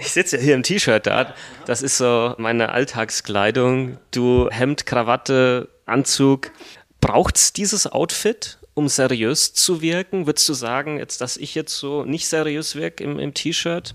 Ich 0.00 0.12
sitze 0.12 0.38
ja 0.38 0.42
hier 0.42 0.54
im 0.54 0.62
T-Shirt 0.62 1.06
da. 1.06 1.34
Das 1.66 1.82
ist 1.82 1.98
so 1.98 2.34
meine 2.38 2.70
Alltagskleidung. 2.70 3.98
Du 4.10 4.48
Hemd, 4.50 4.86
Krawatte, 4.86 5.68
Anzug. 5.84 6.52
Braucht's 7.02 7.52
dieses 7.52 7.86
Outfit, 7.86 8.58
um 8.72 8.88
seriös 8.88 9.52
zu 9.52 9.82
wirken? 9.82 10.24
Würdest 10.24 10.48
du 10.48 10.54
sagen, 10.54 10.96
jetzt, 10.96 11.20
dass 11.20 11.36
ich 11.36 11.54
jetzt 11.54 11.76
so 11.76 12.06
nicht 12.06 12.28
seriös 12.28 12.76
wirke 12.76 13.04
im, 13.04 13.18
im 13.18 13.34
T-Shirt? 13.34 13.94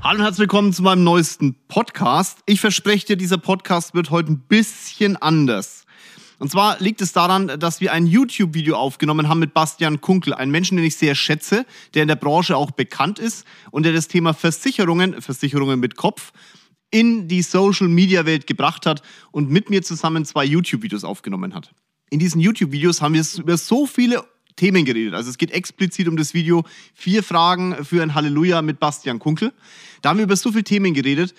Hallo 0.00 0.18
und 0.18 0.22
herzlich 0.22 0.40
willkommen 0.40 0.72
zu 0.72 0.82
meinem 0.82 1.02
neuesten 1.02 1.56
Podcast. 1.66 2.38
Ich 2.46 2.60
verspreche 2.60 3.06
dir, 3.06 3.16
dieser 3.16 3.38
Podcast 3.38 3.94
wird 3.94 4.10
heute 4.10 4.30
ein 4.30 4.38
bisschen 4.46 5.16
anders. 5.16 5.83
Und 6.38 6.50
zwar 6.50 6.80
liegt 6.80 7.00
es 7.00 7.12
daran, 7.12 7.58
dass 7.58 7.80
wir 7.80 7.92
ein 7.92 8.06
YouTube-Video 8.06 8.76
aufgenommen 8.76 9.28
haben 9.28 9.38
mit 9.38 9.54
Bastian 9.54 10.00
Kunkel, 10.00 10.34
einen 10.34 10.50
Menschen, 10.50 10.76
den 10.76 10.84
ich 10.84 10.96
sehr 10.96 11.14
schätze, 11.14 11.64
der 11.94 12.02
in 12.02 12.08
der 12.08 12.16
Branche 12.16 12.56
auch 12.56 12.70
bekannt 12.70 13.18
ist 13.18 13.46
und 13.70 13.84
der 13.84 13.92
das 13.92 14.08
Thema 14.08 14.34
Versicherungen, 14.34 15.20
Versicherungen 15.22 15.80
mit 15.80 15.96
Kopf, 15.96 16.32
in 16.90 17.26
die 17.28 17.42
Social-Media-Welt 17.42 18.46
gebracht 18.46 18.86
hat 18.86 19.02
und 19.32 19.50
mit 19.50 19.68
mir 19.70 19.82
zusammen 19.82 20.24
zwei 20.24 20.44
YouTube-Videos 20.44 21.04
aufgenommen 21.04 21.54
hat. 21.54 21.72
In 22.10 22.20
diesen 22.20 22.40
YouTube-Videos 22.40 23.02
haben 23.02 23.14
wir 23.14 23.24
über 23.38 23.56
so 23.56 23.86
viele 23.86 24.24
Themen 24.56 24.84
geredet. 24.84 25.14
Also 25.14 25.30
es 25.30 25.38
geht 25.38 25.50
explizit 25.50 26.06
um 26.06 26.16
das 26.16 26.34
Video 26.34 26.64
Vier 26.94 27.24
Fragen 27.24 27.84
für 27.84 28.02
ein 28.02 28.14
Halleluja 28.14 28.62
mit 28.62 28.78
Bastian 28.78 29.18
Kunkel. 29.18 29.52
Da 30.02 30.10
haben 30.10 30.18
wir 30.18 30.24
über 30.24 30.36
so 30.36 30.52
viele 30.52 30.64
Themen 30.64 30.94
geredet, 30.94 31.34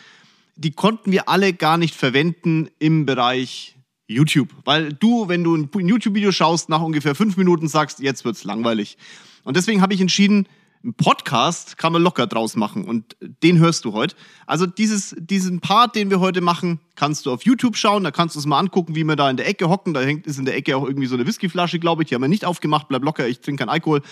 die 0.57 0.71
konnten 0.71 1.11
wir 1.11 1.29
alle 1.29 1.53
gar 1.53 1.77
nicht 1.77 1.95
verwenden 1.95 2.69
im 2.79 3.05
Bereich 3.05 3.74
YouTube. 4.07 4.49
Weil 4.63 4.93
du, 4.93 5.27
wenn 5.27 5.43
du 5.43 5.55
ein 5.55 5.69
YouTube-Video 5.87 6.31
schaust, 6.31 6.69
nach 6.69 6.81
ungefähr 6.81 7.15
fünf 7.15 7.37
Minuten 7.37 7.67
sagst, 7.67 7.99
jetzt 7.99 8.25
wird's 8.25 8.43
langweilig. 8.43 8.97
Und 9.43 9.57
deswegen 9.57 9.81
habe 9.81 9.93
ich 9.93 10.01
entschieden, 10.01 10.47
einen 10.85 10.93
Podcast 10.93 11.79
kann 11.79 11.93
man 11.93 12.03
locker 12.03 12.27
draus 12.27 12.55
machen 12.55 12.85
und 12.85 13.17
den 13.41 13.57
hörst 13.57 13.85
du 13.85 13.93
heute. 13.93 14.15
Also 14.45 14.67
dieses, 14.67 15.15
diesen 15.17 15.59
Part, 15.59 15.95
den 15.95 16.11
wir 16.11 16.19
heute 16.19 16.41
machen, 16.41 16.79
kannst 16.95 17.25
du 17.25 17.31
auf 17.31 17.43
YouTube 17.43 17.75
schauen, 17.75 18.03
da 18.03 18.11
kannst 18.11 18.35
du 18.35 18.39
es 18.39 18.45
mal 18.45 18.59
angucken, 18.59 18.95
wie 18.95 19.03
wir 19.03 19.15
da 19.15 19.27
in 19.27 19.35
der 19.35 19.47
Ecke 19.47 19.67
hocken. 19.67 19.95
Da 19.95 20.01
hängt 20.01 20.27
ist 20.27 20.37
in 20.37 20.45
der 20.45 20.55
Ecke 20.55 20.77
auch 20.77 20.85
irgendwie 20.85 21.07
so 21.07 21.15
eine 21.15 21.25
Whiskyflasche, 21.25 21.79
glaube 21.79 22.03
ich. 22.03 22.09
Die 22.09 22.15
haben 22.15 22.21
wir 22.21 22.27
nicht 22.27 22.45
aufgemacht, 22.45 22.87
bleib 22.87 23.03
locker, 23.03 23.27
ich 23.27 23.39
trinke 23.39 23.61
keinen 23.61 23.69
Alkohol. 23.69 24.03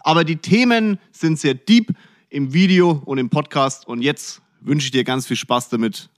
Aber 0.00 0.24
die 0.24 0.36
Themen 0.36 0.98
sind 1.12 1.38
sehr 1.38 1.54
deep 1.54 1.94
im 2.28 2.52
Video 2.52 3.02
und 3.06 3.16
im 3.16 3.30
Podcast 3.30 3.88
und 3.88 4.02
jetzt 4.02 4.42
wünsche 4.60 4.84
ich 4.84 4.90
dir 4.90 5.04
ganz 5.04 5.26
viel 5.26 5.36
Spaß 5.36 5.70
damit. 5.70 6.10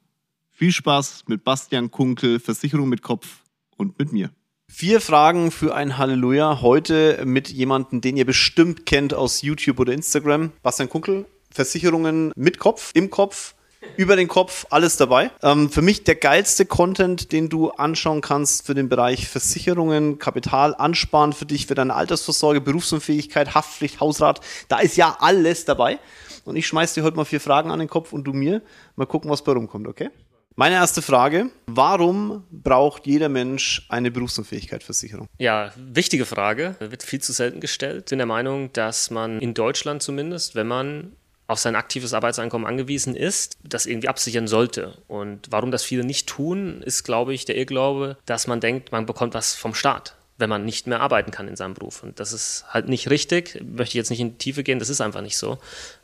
Viel 0.61 0.73
Spaß 0.73 1.25
mit 1.27 1.43
Bastian 1.43 1.91
Kunkel, 1.91 2.39
Versicherung 2.39 2.91
mit 2.91 3.01
Kopf 3.01 3.45
und 3.79 3.99
mit 3.99 4.13
mir. 4.13 4.29
Vier 4.71 5.01
Fragen 5.01 5.51
für 5.51 5.75
ein 5.75 5.97
Halleluja. 5.97 6.61
Heute 6.61 7.23
mit 7.25 7.49
jemandem, 7.49 8.03
den 8.03 8.19
ihr 8.19 8.27
bestimmt 8.27 8.85
kennt 8.85 9.15
aus 9.15 9.41
YouTube 9.41 9.81
oder 9.81 9.95
Instagram. 9.95 10.53
Bastian 10.63 10.91
Kunkel, 10.91 11.25
Versicherungen 11.51 12.35
mit 12.37 12.59
Kopf, 12.59 12.91
im 12.93 13.09
Kopf, 13.09 13.55
über 13.97 14.17
den 14.17 14.29
Kopf, 14.29 14.67
alles 14.69 14.99
dabei. 14.99 15.31
Ähm, 15.43 15.71
für 15.71 15.81
mich 15.81 16.05
der 16.05 16.17
geilste 16.17 16.67
Content, 16.67 17.33
den 17.33 17.49
du 17.49 17.71
anschauen 17.71 18.21
kannst 18.21 18.67
für 18.67 18.75
den 18.75 18.91
Bereich 18.91 19.29
Versicherungen, 19.29 20.19
Kapital 20.19 20.75
ansparen 20.75 21.33
für 21.33 21.47
dich, 21.47 21.69
für 21.69 21.75
deine 21.75 21.95
Altersvorsorge, 21.95 22.61
Berufsunfähigkeit, 22.61 23.55
Haftpflicht, 23.55 24.01
Hausrat. 24.01 24.43
Da 24.69 24.81
ist 24.81 24.99
ja 24.99 25.17
alles 25.21 25.65
dabei. 25.65 25.99
Und 26.45 26.57
ich 26.57 26.67
schmeiß 26.67 26.93
dir 26.93 27.03
heute 27.03 27.17
mal 27.17 27.25
vier 27.25 27.41
Fragen 27.41 27.71
an 27.71 27.79
den 27.79 27.89
Kopf 27.89 28.13
und 28.13 28.25
du 28.25 28.35
mir. 28.35 28.61
Mal 28.97 29.07
gucken, 29.07 29.31
was 29.31 29.43
bei 29.43 29.53
rumkommt, 29.53 29.89
okay? 29.89 30.11
Meine 30.57 30.75
erste 30.75 31.01
Frage, 31.01 31.51
warum 31.67 32.45
braucht 32.51 33.07
jeder 33.07 33.29
Mensch 33.29 33.87
eine 33.89 34.11
Berufsunfähigkeitsversicherung? 34.11 35.27
Ja, 35.39 35.73
wichtige 35.77 36.27
Frage, 36.27 36.77
wird 36.81 37.03
viel 37.03 37.21
zu 37.21 37.33
selten 37.33 37.61
gestellt. 37.61 38.05
Ich 38.07 38.11
bin 38.11 38.19
der 38.19 38.27
Meinung, 38.27 38.73
dass 38.73 39.11
man 39.11 39.41
in 39.41 39.55
Deutschland 39.55 40.03
zumindest, 40.03 40.55
wenn 40.55 40.67
man 40.67 41.17
auf 41.47 41.59
sein 41.59 41.77
aktives 41.77 42.15
Arbeitseinkommen 42.15 42.67
angewiesen 42.67 43.17
ist, 43.17 43.57
das 43.65 43.87
irgendwie 43.87 44.09
absichern 44.09 44.47
sollte. 44.47 44.99
Und 45.09 45.49
warum 45.51 45.71
das 45.71 45.83
viele 45.83 46.05
nicht 46.05 46.29
tun, 46.29 46.83
ist, 46.83 47.03
glaube 47.05 47.35
ich, 47.35 47.45
der 47.45 47.57
Irrglaube, 47.57 48.19
dass 48.27 48.47
man 48.47 48.61
denkt, 48.61 48.93
man 48.93 49.07
bekommt 49.07 49.35
was 49.35 49.55
vom 49.55 49.75
Staat 49.75 50.17
wenn 50.41 50.51
man 50.51 50.65
nicht 50.65 50.87
mehr 50.87 51.01
arbeiten 51.01 51.31
kann 51.31 51.47
in 51.49 51.57
seinem 51.57 51.75
Beruf. 51.75 52.03
Und 52.03 52.19
das 52.19 52.33
ist 52.33 52.65
halt 52.69 52.89
nicht 52.89 53.11
richtig. 53.11 53.63
Möchte 53.63 53.93
ich 53.93 53.95
jetzt 53.95 54.11
nicht 54.11 54.21
in 54.21 54.31
die 54.31 54.39
Tiefe 54.39 54.63
gehen, 54.63 54.79
das 54.79 54.89
ist 54.89 55.01
einfach 55.01 55.21
nicht 55.21 55.37
so. 55.37 55.59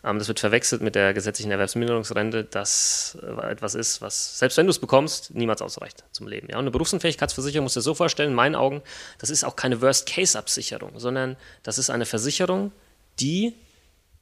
Ähm, 0.04 0.18
das 0.18 0.28
wird 0.28 0.38
verwechselt 0.38 0.82
mit 0.82 0.94
der 0.94 1.14
gesetzlichen 1.14 1.50
Erwerbsminderungsrente, 1.50 2.44
das 2.44 3.18
äh, 3.22 3.50
etwas 3.50 3.74
ist, 3.74 4.02
was, 4.02 4.38
selbst 4.38 4.56
wenn 4.58 4.66
du 4.66 4.70
es 4.70 4.78
bekommst, 4.78 5.34
niemals 5.34 5.62
ausreicht 5.62 6.04
zum 6.12 6.28
Leben. 6.28 6.48
Ja? 6.50 6.56
Und 6.56 6.64
eine 6.64 6.70
Berufsunfähigkeitsversicherung 6.70 7.64
musst 7.64 7.76
du 7.76 7.80
dir 7.80 7.84
so 7.84 7.94
vorstellen, 7.94 8.30
in 8.30 8.36
meinen 8.36 8.54
Augen, 8.54 8.82
das 9.18 9.30
ist 9.30 9.44
auch 9.44 9.56
keine 9.56 9.80
Worst-Case-Absicherung, 9.80 10.98
sondern 10.98 11.36
das 11.62 11.78
ist 11.78 11.90
eine 11.90 12.06
Versicherung, 12.06 12.72
die 13.18 13.54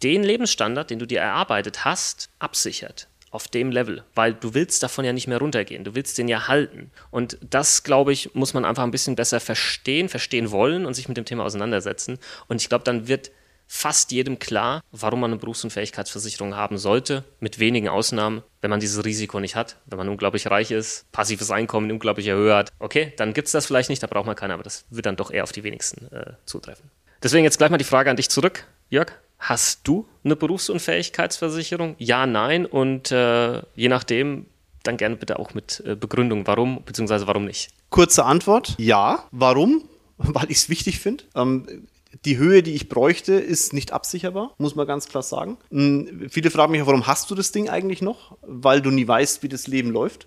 den 0.03 0.23
Lebensstandard, 0.23 0.91
den 0.91 0.99
du 0.99 1.07
dir 1.07 1.21
erarbeitet 1.21 1.85
hast, 1.85 2.29
absichert 2.39 3.09
auf 3.35 3.49
dem 3.49 3.73
Level, 3.73 4.05
weil 4.15 4.33
du 4.33 4.55
willst 4.55 4.83
davon 4.83 5.05
ja 5.05 5.13
nicht 5.13 5.27
mehr 5.27 5.39
runtergehen, 5.39 5.83
du 5.83 5.97
willst 5.97 6.17
den 6.19 6.29
ja 6.29 6.47
halten. 6.47 6.93
Und 7.11 7.37
das, 7.43 7.83
glaube 7.83 8.13
ich, 8.13 8.35
muss 8.35 8.55
man 8.55 8.65
einfach 8.65 8.85
ein 8.85 8.93
bisschen 8.93 9.17
besser 9.17 9.41
verstehen, 9.41 10.09
verstehen 10.09 10.53
wollen 10.53 10.87
und 10.87 10.95
sich 10.95 11.09
mit 11.09 11.17
dem 11.17 11.25
Thema 11.25 11.45
auseinandersetzen. 11.45 12.19
Und 12.47 12.63
ich 12.63 12.69
glaube, 12.69 12.85
dann 12.85 13.09
wird 13.09 13.33
fast 13.67 14.13
jedem 14.13 14.39
klar, 14.39 14.83
warum 14.93 15.21
man 15.21 15.33
eine 15.33 15.41
Berufsunfähigkeitsversicherung 15.41 16.55
haben 16.55 16.79
sollte, 16.79 17.25
mit 17.41 17.59
wenigen 17.59 17.89
Ausnahmen, 17.89 18.45
wenn 18.61 18.71
man 18.71 18.79
dieses 18.79 19.05
Risiko 19.05 19.41
nicht 19.41 19.57
hat, 19.57 19.77
wenn 19.87 19.99
man 19.99 20.09
unglaublich 20.09 20.47
reich 20.47 20.71
ist, 20.71 21.11
passives 21.11 21.51
Einkommen 21.51 21.91
unglaublich 21.91 22.31
hat. 22.31 22.73
Okay, 22.79 23.13
dann 23.17 23.33
gibt 23.33 23.47
es 23.47 23.53
das 23.53 23.67
vielleicht 23.67 23.91
nicht, 23.91 24.03
da 24.03 24.07
braucht 24.07 24.27
man 24.27 24.37
keine, 24.37 24.55
aber 24.55 24.63
das 24.63 24.85
wird 24.91 25.07
dann 25.07 25.17
doch 25.17 25.33
eher 25.33 25.43
auf 25.43 25.53
die 25.53 25.65
wenigsten 25.65 26.07
äh, 26.15 26.35
zutreffen. 26.47 26.89
Deswegen 27.21 27.43
jetzt 27.43 27.59
gleich 27.59 27.71
mal 27.71 27.79
die 27.79 27.85
Frage 27.85 28.11
an 28.11 28.17
dich 28.17 28.29
zurück, 28.29 28.65
Jörg. 28.91 29.11
Hast 29.45 29.81
du 29.87 30.07
eine 30.25 30.37
Berufsunfähigkeitsversicherung? 30.37 31.97
Ja, 31.99 32.25
nein. 32.25 32.65
Und 32.65 33.13
äh, 33.13 33.61
je 33.75 33.89
nachdem, 33.89 34.47
dann 34.83 34.97
gerne 34.97 35.17
bitte 35.17 35.39
auch 35.39 35.53
mit 35.53 35.83
äh, 35.85 35.97
Begründung, 35.97 36.47
warum 36.47 36.83
bzw. 36.83 37.27
warum 37.27 37.45
nicht. 37.45 37.69
Kurze 37.91 38.25
Antwort: 38.25 38.75
Ja. 38.79 39.25
Warum? 39.33 39.85
Weil 40.17 40.51
ich 40.51 40.57
es 40.57 40.69
wichtig 40.71 40.99
finde. 40.99 41.25
Ähm, 41.35 41.67
die 42.25 42.39
Höhe, 42.39 42.63
die 42.63 42.73
ich 42.73 42.89
bräuchte, 42.89 43.35
ist 43.35 43.75
nicht 43.75 43.93
absicherbar, 43.93 44.55
muss 44.57 44.77
man 44.77 44.87
ganz 44.87 45.09
klar 45.09 45.23
sagen. 45.23 45.59
Hm, 45.71 46.29
viele 46.31 46.51
fragen 46.51 46.73
mich, 46.73 46.87
warum 46.87 47.07
hast 47.07 47.31
du 47.31 47.35
das 47.35 47.53
Ding 47.53 47.69
eigentlich 47.69 48.01
noch? 48.01 48.39
Weil 48.41 48.81
du 48.81 48.91
nie 48.91 49.07
weißt, 49.07 49.43
wie 49.43 49.49
das 49.51 49.67
Leben 49.67 49.91
läuft 49.91 50.27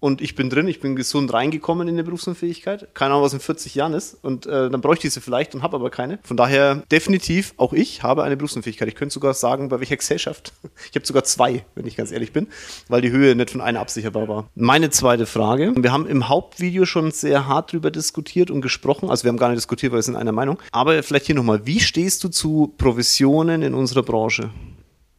und 0.00 0.20
ich 0.20 0.36
bin 0.36 0.48
drin, 0.48 0.68
ich 0.68 0.80
bin 0.80 0.94
gesund 0.94 1.32
reingekommen 1.32 1.88
in 1.88 1.96
der 1.96 2.04
Berufsunfähigkeit. 2.04 2.94
Keine 2.94 3.12
Ahnung, 3.14 3.24
was 3.24 3.32
in 3.32 3.40
40 3.40 3.74
Jahren 3.74 3.94
ist. 3.94 4.16
Und 4.22 4.46
äh, 4.46 4.70
dann 4.70 4.80
bräuchte 4.80 5.08
ich 5.08 5.14
sie 5.14 5.20
vielleicht 5.20 5.54
und 5.54 5.62
habe 5.62 5.76
aber 5.76 5.90
keine. 5.90 6.20
Von 6.22 6.36
daher 6.36 6.76
definitiv, 6.92 7.52
auch 7.56 7.72
ich 7.72 8.02
habe 8.04 8.22
eine 8.22 8.36
Berufsunfähigkeit. 8.36 8.86
Ich 8.88 8.94
könnte 8.94 9.12
sogar 9.12 9.34
sagen, 9.34 9.68
bei 9.68 9.80
welcher 9.80 9.96
Gesellschaft. 9.96 10.52
Ich 10.90 10.94
habe 10.94 11.06
sogar 11.06 11.24
zwei, 11.24 11.64
wenn 11.74 11.86
ich 11.86 11.96
ganz 11.96 12.12
ehrlich 12.12 12.32
bin, 12.32 12.46
weil 12.88 13.00
die 13.00 13.10
Höhe 13.10 13.34
nicht 13.34 13.50
von 13.50 13.60
einer 13.60 13.80
absicherbar 13.80 14.28
war. 14.28 14.48
Meine 14.54 14.90
zweite 14.90 15.26
Frage. 15.26 15.74
Wir 15.76 15.92
haben 15.92 16.06
im 16.06 16.28
Hauptvideo 16.28 16.84
schon 16.86 17.10
sehr 17.10 17.46
hart 17.46 17.72
drüber 17.72 17.90
diskutiert 17.90 18.50
und 18.50 18.60
gesprochen. 18.60 19.10
Also 19.10 19.24
wir 19.24 19.30
haben 19.30 19.38
gar 19.38 19.48
nicht 19.48 19.58
diskutiert, 19.58 19.92
weil 19.92 19.98
wir 19.98 20.02
sind 20.02 20.16
einer 20.16 20.32
Meinung. 20.32 20.58
Aber 20.70 21.02
vielleicht 21.02 21.26
hier 21.26 21.34
nochmal. 21.34 21.66
Wie 21.66 21.80
stehst 21.80 22.22
du 22.22 22.28
zu 22.28 22.72
Provisionen 22.78 23.62
in 23.62 23.74
unserer 23.74 24.02
Branche? 24.02 24.50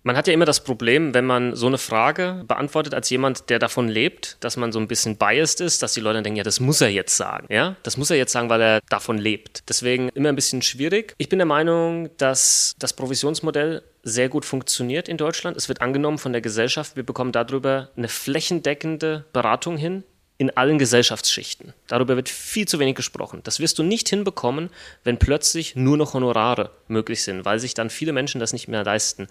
Man 0.10 0.18
hat 0.18 0.26
ja 0.26 0.34
immer 0.34 0.46
das 0.46 0.64
Problem, 0.64 1.14
wenn 1.14 1.28
man 1.28 1.56
so 1.56 1.68
eine 1.68 1.78
Frage 1.78 2.44
beantwortet 2.48 2.96
als 2.96 3.12
jemand, 3.12 3.52
der 3.52 3.60
davon 3.60 3.88
lebt, 3.88 4.38
dass 4.40 4.58
man 4.58 4.72
so 4.72 4.80
ein 4.80 4.88
bisschen 4.88 5.18
biased 5.18 5.62
ist, 5.62 5.84
dass 5.84 5.94
die 5.94 6.00
Leute 6.00 6.24
denken, 6.24 6.38
ja, 6.38 6.44
das 6.44 6.60
muss 6.60 6.82
er 6.82 6.90
jetzt 6.90 7.16
sagen. 7.16 7.46
Ja, 7.48 7.76
das 7.84 7.96
muss 7.96 8.10
er 8.10 8.18
jetzt 8.18 8.32
sagen, 8.32 8.50
weil 8.50 8.60
er 8.60 8.82
davon 8.90 9.20
lebt. 9.20 9.70
Deswegen 9.70 10.10
immer 10.16 10.30
ein 10.30 10.36
bisschen 10.36 10.64
schwierig. 10.64 11.14
Ich 11.20 11.30
bin 11.30 11.38
der 11.38 11.46
Meinung, 11.46 12.10
dass 12.18 12.76
das 12.80 12.94
Provisionsmodell 12.94 13.84
sehr 14.02 14.30
gut 14.30 14.46
funktioniert 14.46 15.08
in 15.08 15.18
Deutschland. 15.18 15.56
Es 15.56 15.70
wird 15.70 15.80
angenommen 15.80 16.18
von 16.18 16.32
der 16.32 16.42
Gesellschaft. 16.42 16.96
Wir 16.96 17.04
bekommen 17.04 17.32
darüber 17.32 17.90
eine 17.96 18.08
flächendeckende 18.08 19.26
Beratung 19.32 19.78
hin 19.78 20.04
in 20.40 20.50
allen 20.58 20.80
Gesellschaftsschichten. 20.80 21.74
Darüber 21.88 22.16
wird 22.16 22.30
viel 22.30 22.66
zu 22.68 22.80
wenig 22.80 22.96
gesprochen. 22.96 23.42
Das 23.44 23.60
wirst 23.60 23.78
du 23.78 23.84
nicht 23.84 24.10
hinbekommen, 24.10 24.72
wenn 25.04 25.20
plötzlich 25.20 25.76
nur 25.76 25.98
noch 25.98 26.16
Honorare 26.16 26.72
möglich 26.88 27.22
sind, 27.24 27.46
weil 27.46 27.60
sich 27.60 27.76
dann 27.76 27.92
viele 27.92 28.14
Menschen 28.14 28.40
das 28.40 28.54
nicht 28.54 28.70
mehr 28.70 28.84
leisten 28.86 29.28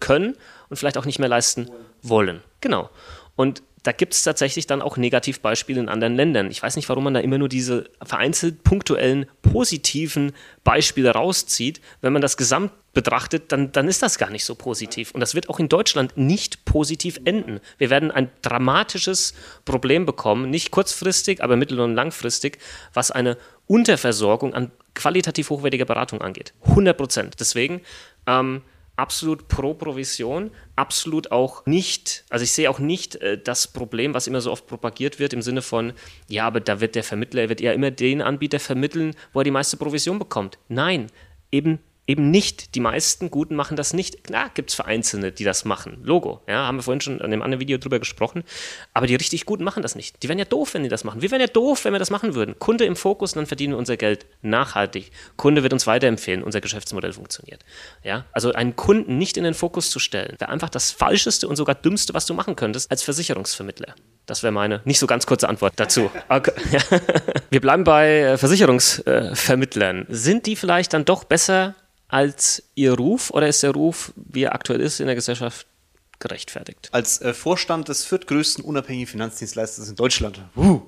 können 0.00 0.36
und 0.68 0.76
vielleicht 0.76 0.98
auch 0.98 1.04
nicht 1.04 1.18
mehr 1.18 1.28
leisten 1.28 1.70
wollen. 2.02 2.42
Genau. 2.60 2.90
Und 3.36 3.62
da 3.82 3.92
gibt 3.92 4.12
es 4.12 4.22
tatsächlich 4.22 4.66
dann 4.66 4.82
auch 4.82 4.96
Negativbeispiele 4.96 5.80
in 5.80 5.88
anderen 5.88 6.16
Ländern. 6.16 6.50
Ich 6.50 6.62
weiß 6.62 6.76
nicht, 6.76 6.88
warum 6.88 7.04
man 7.04 7.14
da 7.14 7.20
immer 7.20 7.38
nur 7.38 7.48
diese 7.48 7.88
vereinzelt 8.02 8.62
punktuellen 8.64 9.26
positiven 9.42 10.32
Beispiele 10.64 11.10
rauszieht. 11.10 11.80
Wenn 12.00 12.12
man 12.12 12.20
das 12.20 12.36
gesamt 12.36 12.72
betrachtet, 12.92 13.52
dann, 13.52 13.70
dann 13.72 13.86
ist 13.88 14.02
das 14.02 14.18
gar 14.18 14.30
nicht 14.30 14.44
so 14.44 14.56
positiv. 14.56 15.12
Und 15.12 15.20
das 15.20 15.34
wird 15.34 15.48
auch 15.48 15.60
in 15.60 15.68
Deutschland 15.68 16.16
nicht 16.16 16.64
positiv 16.64 17.20
enden. 17.24 17.60
Wir 17.78 17.90
werden 17.90 18.10
ein 18.10 18.30
dramatisches 18.42 19.34
Problem 19.64 20.04
bekommen, 20.04 20.50
nicht 20.50 20.70
kurzfristig, 20.70 21.42
aber 21.42 21.56
mittel- 21.56 21.80
und 21.80 21.94
langfristig, 21.94 22.58
was 22.92 23.10
eine 23.10 23.36
Unterversorgung 23.66 24.52
an 24.54 24.72
qualitativ 24.94 25.50
hochwertiger 25.50 25.84
Beratung 25.84 26.20
angeht. 26.20 26.52
100 26.64 26.96
Prozent. 26.96 27.36
Deswegen 27.38 27.82
ähm, 28.26 28.62
absolut 28.98 29.46
pro 29.48 29.74
Provision, 29.74 30.50
absolut 30.76 31.30
auch 31.30 31.64
nicht, 31.66 32.24
also 32.30 32.42
ich 32.42 32.52
sehe 32.52 32.68
auch 32.68 32.80
nicht 32.80 33.14
äh, 33.16 33.40
das 33.40 33.68
Problem, 33.68 34.12
was 34.12 34.26
immer 34.26 34.40
so 34.40 34.50
oft 34.50 34.66
propagiert 34.66 35.18
wird 35.20 35.32
im 35.32 35.40
Sinne 35.40 35.62
von, 35.62 35.92
ja, 36.28 36.46
aber 36.46 36.60
da 36.60 36.80
wird 36.80 36.96
der 36.96 37.04
Vermittler, 37.04 37.42
er 37.42 37.48
wird 37.48 37.60
ja 37.60 37.72
immer 37.72 37.92
den 37.92 38.20
Anbieter 38.20 38.58
vermitteln, 38.58 39.14
wo 39.32 39.40
er 39.40 39.44
die 39.44 39.52
meiste 39.52 39.76
Provision 39.76 40.18
bekommt. 40.18 40.58
Nein, 40.68 41.06
eben 41.52 41.78
eben 42.08 42.30
nicht. 42.30 42.74
Die 42.74 42.80
meisten 42.80 43.30
Guten 43.30 43.54
machen 43.54 43.76
das 43.76 43.92
nicht. 43.92 44.24
Klar 44.24 44.50
gibt 44.54 44.70
es 44.70 44.74
Vereinzelte, 44.74 45.30
die 45.30 45.44
das 45.44 45.64
machen. 45.64 45.98
Logo. 46.02 46.40
Ja, 46.48 46.66
haben 46.66 46.78
wir 46.78 46.82
vorhin 46.82 47.02
schon 47.02 47.20
in 47.20 47.30
dem 47.30 47.42
anderen 47.42 47.60
Video 47.60 47.76
drüber 47.76 47.98
gesprochen. 47.98 48.42
Aber 48.94 49.06
die 49.06 49.14
richtig 49.14 49.44
Guten 49.44 49.62
machen 49.62 49.82
das 49.82 49.94
nicht. 49.94 50.22
Die 50.22 50.28
wären 50.28 50.38
ja 50.38 50.46
doof, 50.46 50.74
wenn 50.74 50.82
die 50.82 50.88
das 50.88 51.04
machen. 51.04 51.20
Wir 51.20 51.30
wären 51.30 51.42
ja 51.42 51.46
doof, 51.46 51.84
wenn 51.84 51.92
wir 51.92 51.98
das 51.98 52.10
machen 52.10 52.34
würden. 52.34 52.58
Kunde 52.58 52.86
im 52.86 52.96
Fokus, 52.96 53.32
dann 53.32 53.46
verdienen 53.46 53.74
wir 53.74 53.78
unser 53.78 53.98
Geld 53.98 54.26
nachhaltig. 54.40 55.12
Kunde 55.36 55.62
wird 55.62 55.74
uns 55.74 55.86
weiterempfehlen, 55.86 56.42
unser 56.42 56.62
Geschäftsmodell 56.62 57.12
funktioniert. 57.12 57.62
Ja, 58.02 58.24
also 58.32 58.52
einen 58.52 58.74
Kunden 58.74 59.18
nicht 59.18 59.36
in 59.36 59.44
den 59.44 59.54
Fokus 59.54 59.90
zu 59.90 59.98
stellen, 59.98 60.34
wäre 60.38 60.50
einfach 60.50 60.70
das 60.70 60.90
Falscheste 60.90 61.46
und 61.46 61.56
sogar 61.56 61.74
Dümmste, 61.74 62.14
was 62.14 62.24
du 62.24 62.32
machen 62.32 62.56
könntest 62.56 62.90
als 62.90 63.02
Versicherungsvermittler. 63.02 63.94
Das 64.24 64.42
wäre 64.42 64.52
meine 64.52 64.80
nicht 64.84 64.98
so 64.98 65.06
ganz 65.06 65.26
kurze 65.26 65.48
Antwort 65.48 65.74
dazu. 65.76 66.10
Okay. 66.28 66.52
Wir 67.50 67.60
bleiben 67.60 67.84
bei 67.84 68.20
äh, 68.20 68.38
Versicherungsvermittlern. 68.38 70.06
Sind 70.08 70.46
die 70.46 70.56
vielleicht 70.56 70.94
dann 70.94 71.04
doch 71.04 71.24
besser 71.24 71.74
als 72.08 72.62
ihr 72.74 72.94
Ruf 72.94 73.30
oder 73.30 73.48
ist 73.48 73.62
der 73.62 73.72
Ruf, 73.72 74.12
wie 74.16 74.42
er 74.42 74.54
aktuell 74.54 74.80
ist 74.80 75.00
in 75.00 75.06
der 75.06 75.14
Gesellschaft, 75.14 75.66
gerechtfertigt. 76.18 76.88
Als 76.92 77.20
äh, 77.20 77.32
Vorstand 77.32 77.88
des 77.88 78.04
viertgrößten 78.04 78.64
unabhängigen 78.64 79.06
Finanzdienstleisters 79.06 79.88
in 79.88 79.94
Deutschland 79.94 80.40
uh, 80.56 80.82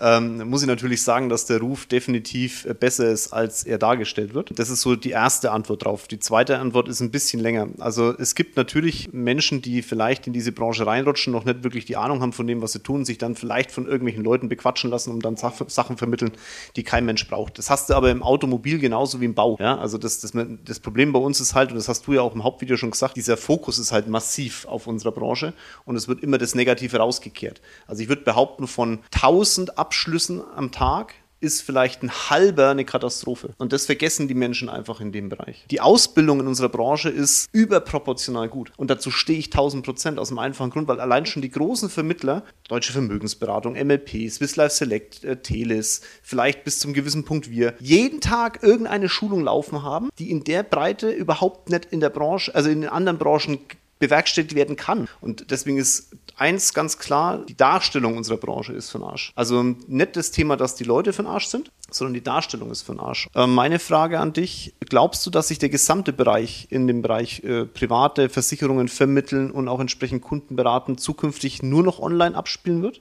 ähm, 0.00 0.48
muss 0.48 0.62
ich 0.62 0.68
natürlich 0.68 1.02
sagen, 1.02 1.28
dass 1.28 1.46
der 1.46 1.60
Ruf 1.60 1.86
definitiv 1.86 2.64
äh, 2.66 2.74
besser 2.74 3.08
ist, 3.08 3.32
als 3.32 3.64
er 3.64 3.78
dargestellt 3.78 4.34
wird. 4.34 4.58
Das 4.58 4.68
ist 4.68 4.82
so 4.82 4.94
die 4.96 5.10
erste 5.10 5.52
Antwort 5.52 5.84
drauf. 5.84 6.06
Die 6.06 6.18
zweite 6.18 6.58
Antwort 6.58 6.88
ist 6.88 7.00
ein 7.00 7.10
bisschen 7.10 7.40
länger. 7.40 7.68
Also 7.78 8.14
es 8.16 8.34
gibt 8.34 8.56
natürlich 8.56 9.12
Menschen, 9.12 9.62
die 9.62 9.82
vielleicht 9.82 10.26
in 10.26 10.32
diese 10.32 10.52
Branche 10.52 10.86
reinrutschen, 10.86 11.32
noch 11.32 11.44
nicht 11.44 11.64
wirklich 11.64 11.86
die 11.86 11.96
Ahnung 11.96 12.20
haben 12.20 12.32
von 12.32 12.46
dem, 12.46 12.60
was 12.60 12.72
sie 12.72 12.80
tun, 12.80 13.04
sich 13.04 13.18
dann 13.18 13.36
vielleicht 13.36 13.70
von 13.70 13.86
irgendwelchen 13.86 14.22
Leuten 14.22 14.48
bequatschen 14.48 14.90
lassen, 14.90 15.10
um 15.10 15.20
dann 15.20 15.36
Sach 15.36 15.54
Sachen 15.68 15.96
vermitteln, 15.96 16.32
die 16.76 16.82
kein 16.82 17.06
Mensch 17.06 17.26
braucht. 17.26 17.58
Das 17.58 17.70
hast 17.70 17.88
du 17.88 17.94
aber 17.94 18.10
im 18.10 18.22
Automobil 18.22 18.78
genauso 18.78 19.20
wie 19.20 19.24
im 19.24 19.34
Bau. 19.34 19.56
Ja? 19.60 19.78
Also 19.78 19.96
das, 19.96 20.20
das, 20.20 20.32
das 20.64 20.80
Problem 20.80 21.12
bei 21.12 21.18
uns 21.18 21.40
ist 21.40 21.54
halt, 21.54 21.70
und 21.70 21.76
das 21.76 21.88
hast 21.88 22.06
du 22.06 22.12
ja 22.12 22.20
auch 22.20 22.34
im 22.34 22.44
Hauptvideo 22.44 22.76
schon 22.76 22.90
gesagt, 22.90 23.16
dieser 23.16 23.36
Fokus 23.36 23.78
ist 23.78 23.92
halt 23.92 24.08
massiv 24.08 24.66
auf 24.74 24.86
unserer 24.86 25.12
Branche 25.12 25.54
und 25.84 25.96
es 25.96 26.08
wird 26.08 26.22
immer 26.22 26.38
das 26.38 26.54
Negative 26.54 26.98
rausgekehrt. 26.98 27.62
Also 27.86 28.02
ich 28.02 28.08
würde 28.08 28.22
behaupten, 28.22 28.66
von 28.66 29.00
1000 29.12 29.78
Abschlüssen 29.78 30.42
am 30.54 30.72
Tag 30.72 31.14
ist 31.44 31.60
vielleicht 31.60 32.02
ein 32.02 32.10
halber 32.10 32.70
eine 32.70 32.84
Katastrophe. 32.84 33.50
Und 33.58 33.72
das 33.72 33.86
vergessen 33.86 34.26
die 34.26 34.34
Menschen 34.34 34.68
einfach 34.68 35.00
in 35.00 35.12
dem 35.12 35.28
Bereich. 35.28 35.64
Die 35.70 35.80
Ausbildung 35.80 36.40
in 36.40 36.46
unserer 36.46 36.70
Branche 36.70 37.10
ist 37.10 37.48
überproportional 37.52 38.48
gut. 38.48 38.72
Und 38.76 38.90
dazu 38.90 39.10
stehe 39.10 39.38
ich 39.38 39.46
1000 39.46 39.84
Prozent 39.84 40.18
aus 40.18 40.28
dem 40.28 40.38
einfachen 40.38 40.70
Grund, 40.70 40.88
weil 40.88 41.00
allein 41.00 41.26
schon 41.26 41.42
die 41.42 41.50
großen 41.50 41.90
Vermittler, 41.90 42.44
Deutsche 42.68 42.92
Vermögensberatung, 42.92 43.74
MLP, 43.74 44.30
Swiss 44.30 44.56
Life 44.56 44.74
Select, 44.74 45.22
äh, 45.22 45.36
Teles, 45.36 46.00
vielleicht 46.22 46.64
bis 46.64 46.80
zum 46.80 46.94
gewissen 46.94 47.24
Punkt 47.24 47.50
wir, 47.50 47.74
jeden 47.78 48.22
Tag 48.22 48.62
irgendeine 48.62 49.10
Schulung 49.10 49.44
laufen 49.44 49.82
haben, 49.82 50.08
die 50.18 50.30
in 50.30 50.44
der 50.44 50.62
Breite 50.62 51.10
überhaupt 51.10 51.68
nicht 51.68 51.86
in 51.90 52.00
der 52.00 52.10
Branche, 52.10 52.54
also 52.54 52.70
in 52.70 52.80
den 52.80 52.90
anderen 52.90 53.18
Branchen 53.18 53.58
bewerkstelligt 53.98 54.54
werden 54.54 54.76
kann. 54.76 55.08
Und 55.20 55.50
deswegen 55.50 55.78
ist 55.78 56.10
eins 56.36 56.74
ganz 56.74 56.98
klar, 56.98 57.44
die 57.48 57.56
Darstellung 57.56 58.16
unserer 58.16 58.36
Branche 58.36 58.72
ist 58.72 58.92
den 58.92 59.02
Arsch. 59.02 59.32
Also 59.34 59.62
nicht 59.62 60.16
das 60.16 60.30
Thema, 60.30 60.56
dass 60.56 60.74
die 60.74 60.84
Leute 60.84 61.12
den 61.12 61.26
Arsch 61.26 61.46
sind, 61.46 61.70
sondern 61.90 62.14
die 62.14 62.22
Darstellung 62.22 62.70
ist 62.70 62.88
den 62.88 63.00
Arsch. 63.00 63.28
Äh, 63.34 63.46
meine 63.46 63.78
Frage 63.78 64.18
an 64.18 64.32
dich, 64.32 64.74
glaubst 64.80 65.24
du, 65.26 65.30
dass 65.30 65.48
sich 65.48 65.58
der 65.58 65.68
gesamte 65.68 66.12
Bereich 66.12 66.66
in 66.70 66.86
dem 66.86 67.02
Bereich 67.02 67.42
äh, 67.44 67.64
private 67.66 68.28
Versicherungen 68.28 68.88
vermitteln 68.88 69.50
und 69.50 69.68
auch 69.68 69.80
entsprechend 69.80 70.22
Kunden 70.22 70.56
beraten 70.56 70.98
zukünftig 70.98 71.62
nur 71.62 71.82
noch 71.82 71.98
online 72.00 72.36
abspielen 72.36 72.82
wird? 72.82 73.00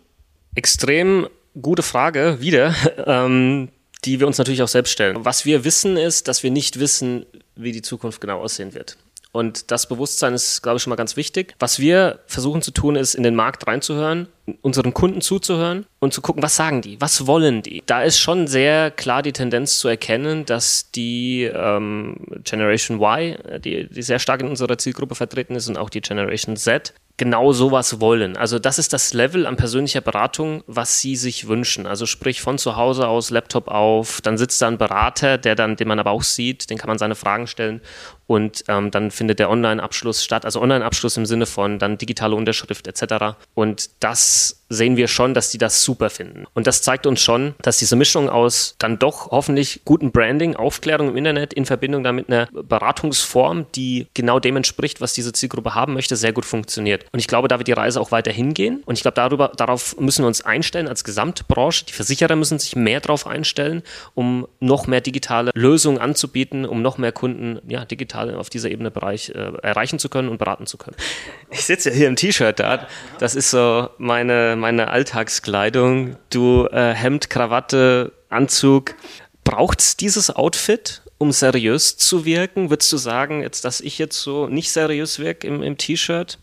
Extrem 0.56 1.28
gute 1.60 1.84
Frage, 1.84 2.38
wieder. 2.40 2.74
Ähm, 3.06 3.70
die 4.06 4.20
wir 4.20 4.28
uns 4.28 4.38
natürlich 4.38 4.62
auch 4.62 4.68
selbst 4.68 4.92
stellen. 4.92 5.24
Was 5.24 5.46
wir 5.46 5.64
wissen 5.64 5.98
ist, 5.98 6.28
dass 6.28 6.44
wir 6.44 6.52
nicht 6.52 6.80
wissen, 6.80 7.26
wie 7.56 7.72
die 7.72 7.82
Zukunft 7.82 8.22
genau 8.22 8.40
aussehen 8.40 8.74
wird. 8.74 8.98
Und 9.34 9.72
das 9.72 9.88
Bewusstsein 9.88 10.36
ist, 10.36 10.62
glaube 10.62 10.78
ich, 10.78 10.84
schon 10.84 10.92
mal 10.92 10.96
ganz 10.96 11.18
wichtig. 11.18 11.56
Was 11.58 11.80
wir 11.80 12.20
versuchen 12.28 12.62
zu 12.62 12.70
tun, 12.70 12.96
ist, 12.96 13.16
in 13.16 13.24
den 13.24 13.34
Markt 13.34 13.66
reinzuhören, 13.66 14.28
unseren 14.62 14.94
Kunden 14.94 15.22
zuzuhören 15.22 15.88
und 16.00 16.14
zu 16.14 16.22
gucken, 16.22 16.44
was 16.44 16.56
sagen 16.56 16.82
die, 16.82 17.02
was 17.02 17.26
wollen 17.26 17.64
die. 17.64 17.82
Da 17.88 18.04
ist 18.04 18.20
schon 18.20 18.46
sehr 18.46 18.92
klar 18.92 19.24
die 19.24 19.32
Tendenz 19.32 19.80
zu 19.80 19.88
erkennen, 19.88 20.46
dass 20.46 20.92
die 20.92 21.50
ähm, 21.52 22.18
Generation 22.44 23.02
Y, 23.02 23.36
die, 23.60 23.90
die 23.90 24.02
sehr 24.04 24.20
stark 24.20 24.42
in 24.42 24.50
unserer 24.50 24.78
Zielgruppe 24.78 25.16
vertreten 25.16 25.56
ist, 25.56 25.68
und 25.68 25.78
auch 25.78 25.90
die 25.90 26.02
Generation 26.02 26.56
Z, 26.56 26.94
genau 27.18 27.54
sowas 27.54 28.02
wollen. 28.02 28.38
Also 28.38 28.60
das 28.60 28.80
ist 28.80 28.94
das 28.94 29.14
Level 29.14 29.46
an 29.46 29.56
persönlicher 29.56 30.02
Beratung, 30.02 30.64
was 30.68 31.00
sie 31.00 31.16
sich 31.16 31.48
wünschen. 31.48 31.86
Also 31.86 32.06
sprich 32.06 32.42
von 32.42 32.58
zu 32.58 32.76
Hause 32.76 33.08
aus, 33.08 33.30
Laptop 33.30 33.68
auf, 33.68 34.20
dann 34.22 34.38
sitzt 34.38 34.62
da 34.62 34.68
ein 34.68 34.78
Berater, 34.78 35.38
der 35.38 35.56
dann, 35.56 35.76
den 35.76 35.88
man 35.88 36.00
aber 36.00 36.12
auch 36.12 36.24
sieht, 36.24 36.70
den 36.70 36.78
kann 36.78 36.88
man 36.88 36.98
seine 36.98 37.16
Fragen 37.16 37.48
stellen 37.48 37.82
und 38.28 38.64
ähm, 38.68 38.92
dann 38.92 39.12
findet 39.12 39.40
der 39.40 39.50
Online-Abschluss 39.50 40.24
statt. 40.24 40.46
Also 40.46 40.62
Online-Abschluss 40.62 41.18
im 41.18 41.26
Sinne 41.26 41.46
von 41.46 41.80
dann 41.80 41.98
digitale 41.98 42.36
Unterschrift 42.36 42.88
etc. 42.88 43.36
Und 43.54 43.90
das 44.00 44.64
sehen 44.70 44.98
wir 44.98 45.08
schon, 45.08 45.34
dass 45.34 45.50
die 45.52 45.58
das 45.58 45.84
super 45.84 46.10
finden. 46.10 46.46
Und 46.54 46.68
das 46.68 46.82
zeigt 46.82 47.06
uns 47.06 47.22
schon, 47.22 47.56
dass 47.62 47.78
diese 47.78 47.96
Mischung 47.96 48.30
aus 48.30 48.76
dann 48.80 49.00
doch 49.00 49.32
hoffentlich 49.32 49.82
gutem 49.86 50.12
Branding, 50.12 50.56
Aufklärung 50.56 51.10
im 51.10 51.18
Internet 51.18 51.54
in 51.54 51.66
Verbindung 51.66 52.04
damit 52.04 52.30
einer 52.30 52.48
Beratungsform, 52.52 53.68
die 53.76 54.08
genau 54.14 54.40
dem 54.40 54.58
entspricht, 54.58 55.00
was 55.02 55.14
diese 55.14 55.32
Zielgruppe 55.32 55.76
haben 55.76 55.94
möchte, 55.94 56.16
sehr 56.16 56.34
gut 56.34 56.46
funktioniert. 56.46 57.06
Und 57.12 57.20
ich 57.20 57.28
glaube, 57.28 57.48
da 57.48 57.60
wird 57.60 57.68
die 57.68 57.74
Reise 57.74 58.02
auch 58.02 58.12
weiter 58.12 58.32
hingehen. 58.32 58.82
Und 58.86 58.96
ich 58.96 59.02
glaube, 59.02 59.16
darüber, 59.16 59.52
darauf 59.56 60.00
müssen 60.00 60.24
wir 60.24 60.28
uns 60.28 60.42
einstellen 60.42 60.88
als 60.88 61.04
Gesamtbranche. 61.04 61.86
Die 61.86 61.94
Versicherer 61.94 62.36
müssen 62.36 62.60
sich 62.60 62.76
mehr 62.76 63.00
darauf 63.00 63.28
einstellen, 63.28 63.84
um 64.16 64.48
noch 64.60 64.88
mehr 64.88 65.02
digitale 65.02 65.52
Lösungen 65.54 66.00
anzubieten, 66.00 66.66
um 66.66 66.82
noch 66.82 66.98
mehr 66.98 67.12
Kunden 67.12 67.60
ja, 67.68 67.86
digital 67.86 68.23
auf 68.32 68.50
dieser 68.50 68.72
Ebene 68.72 68.92
Bereich 68.92 69.30
äh, 69.30 69.52
erreichen 69.62 70.00
zu 70.00 70.10
können 70.10 70.30
und 70.30 70.38
beraten 70.38 70.66
zu 70.66 70.78
können. 70.78 70.96
Ich 71.52 71.66
sitze 71.66 71.92
ja 71.92 71.96
hier 71.96 72.08
im 72.08 72.16
T-Shirt 72.16 72.60
da. 72.60 72.88
Das 73.20 73.36
ist 73.36 73.52
so 73.52 73.90
meine 74.00 74.56
meine 74.58 74.90
Alltagskleidung. 74.90 76.16
Du 76.32 76.66
äh, 76.66 76.94
Hemd, 76.94 77.30
Krawatte, 77.30 78.12
Anzug. 78.30 78.96
Braucht 79.44 79.82
es 79.82 79.98
dieses 79.98 80.36
Outfit, 80.36 81.04
um 81.20 81.32
seriös 81.32 81.96
zu 81.98 82.26
wirken? 82.26 82.70
Würdest 82.70 82.92
du 82.92 82.98
sagen, 82.98 83.42
jetzt, 83.42 83.66
dass 83.66 83.82
ich 83.82 84.00
jetzt 84.00 84.20
so 84.20 84.48
nicht 84.48 84.72
seriös 84.72 85.20
wirke 85.20 85.48
im, 85.48 85.62
im 85.62 85.78
T-Shirt? 85.78 86.40